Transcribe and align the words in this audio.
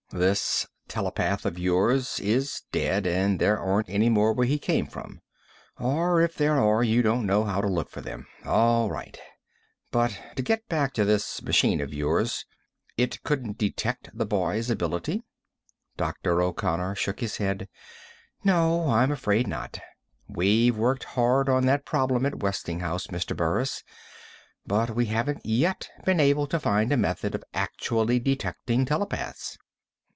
"This 0.13 0.67
telepath 0.89 1.45
of 1.45 1.57
yours 1.57 2.19
is 2.19 2.63
dead, 2.73 3.07
and 3.07 3.39
there 3.39 3.57
aren't 3.57 3.89
any 3.89 4.09
more 4.09 4.33
where 4.33 4.45
he 4.45 4.59
came 4.59 4.85
from. 4.85 5.21
Or 5.79 6.19
if 6.19 6.35
there 6.35 6.59
are, 6.59 6.83
you 6.83 7.01
don't 7.01 7.25
know 7.25 7.45
how 7.45 7.61
to 7.61 7.69
look 7.69 7.89
for 7.89 8.01
them. 8.01 8.27
All 8.43 8.89
right. 8.91 9.17
But 9.89 10.21
to 10.35 10.41
get 10.41 10.67
back 10.67 10.91
to 10.95 11.05
this 11.05 11.41
machine 11.41 11.79
of 11.79 11.93
yours: 11.93 12.43
it 12.97 13.23
couldn't 13.23 13.57
detect 13.57 14.09
the 14.13 14.25
boy's 14.25 14.69
ability?" 14.69 15.23
Dr. 15.95 16.41
O'Connor 16.41 16.93
shook 16.95 17.21
his 17.21 17.37
head. 17.37 17.69
"No, 18.43 18.89
I'm 18.89 19.13
afraid 19.13 19.47
not. 19.47 19.79
We've 20.27 20.75
worked 20.75 21.05
hard 21.05 21.47
on 21.47 21.65
that 21.67 21.85
problem 21.85 22.25
at 22.25 22.39
Westinghouse, 22.43 23.07
Mr. 23.07 23.33
Burris, 23.33 23.81
but 24.65 24.93
we 24.93 25.05
haven't 25.05 25.45
yet 25.45 25.89
been 26.03 26.19
able 26.19 26.47
to 26.47 26.59
find 26.59 26.91
a 26.91 26.97
method 26.97 27.33
of 27.33 27.45
actually 27.53 28.19
detecting 28.19 28.83
telepaths." 28.83 29.57